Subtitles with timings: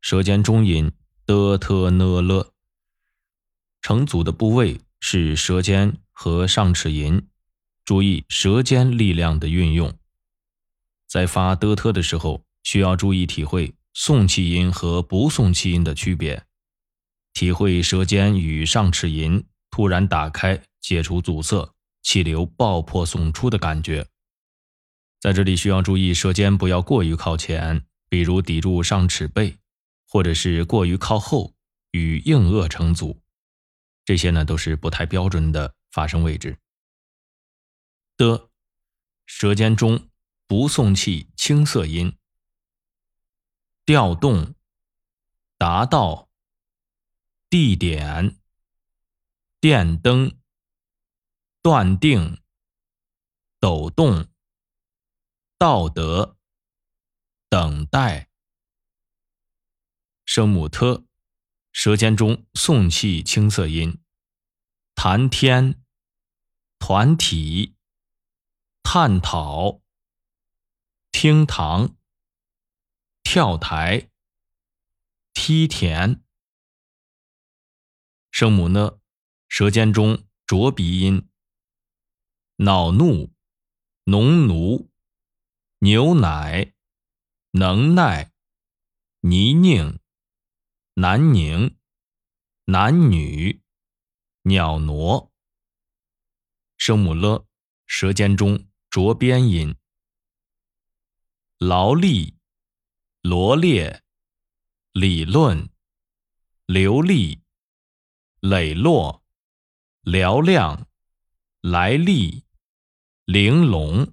[0.00, 0.92] 舌尖中音
[1.26, 2.52] 的、特、呢、了。
[3.82, 7.22] 成组的部位是舌尖和上齿龈，
[7.84, 9.94] 注意舌尖力量的运用。
[11.06, 16.44] 在发的、特的时候，需要注意体会送气音和不送气音的区别，
[17.32, 21.72] 体会舌尖与上齿龈突然打开、解除阻塞、
[22.02, 24.06] 气流爆破送出的感觉。
[25.18, 29.56] 在这里需要注意舌尖不要过于靠前，比如抵住上齿背，
[30.12, 31.54] 或者是过于靠后
[31.92, 33.22] 与硬腭成组。
[34.04, 36.58] 这些呢都是不太标准的发声位置。
[38.16, 38.50] 的，
[39.24, 40.10] 舌尖中
[40.48, 42.18] 不送气清涩音。
[43.86, 44.56] 调动，
[45.56, 46.28] 达到。
[47.48, 48.36] 地点，
[49.60, 50.36] 电灯。
[51.62, 52.40] 断定，
[53.60, 54.26] 抖动。
[55.58, 56.38] 道德，
[57.48, 58.29] 等待。
[60.32, 61.04] 声母 t。
[61.72, 64.00] 舌尖中送气清涩音，
[64.94, 65.82] 谈天、
[66.78, 67.74] 团体、
[68.84, 69.80] 探讨、
[71.10, 71.96] 厅堂、
[73.24, 74.08] 跳台、
[75.32, 76.22] 梯田。
[78.30, 79.00] 声母呢？
[79.48, 81.28] 舌尖中浊鼻音，
[82.58, 83.32] 恼怒、
[84.04, 84.92] 农奴、
[85.80, 86.72] 牛奶、
[87.50, 88.30] 能耐、
[89.22, 89.99] 泥泞。
[91.02, 91.78] 南宁，
[92.66, 93.62] 男女，
[94.42, 95.32] 鸟挪。
[96.76, 97.46] 声母了，
[97.86, 99.74] 舌尖中浊边音。
[101.56, 102.36] 劳力，
[103.22, 104.02] 罗列，
[104.92, 105.70] 理论，
[106.66, 107.44] 流利，
[108.40, 109.24] 磊落，
[110.02, 110.86] 嘹亮，
[111.62, 112.44] 来历，
[113.24, 114.12] 玲珑。